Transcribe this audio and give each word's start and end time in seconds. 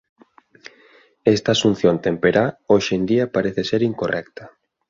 Esta 1.35 1.49
asunción 1.57 1.95
temperá 2.07 2.45
hoxe 2.71 2.93
en 2.97 3.03
día 3.09 3.25
parece 3.35 3.61
ser 3.69 3.81
incorrecta. 3.91 4.43